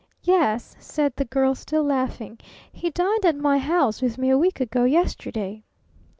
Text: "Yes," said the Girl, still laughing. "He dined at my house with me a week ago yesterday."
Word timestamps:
"Yes," 0.23 0.75
said 0.79 1.13
the 1.15 1.25
Girl, 1.25 1.53
still 1.53 1.83
laughing. 1.83 2.39
"He 2.71 2.89
dined 2.89 3.23
at 3.23 3.35
my 3.35 3.59
house 3.59 4.01
with 4.01 4.17
me 4.17 4.31
a 4.31 4.37
week 4.39 4.59
ago 4.59 4.83
yesterday." 4.83 5.61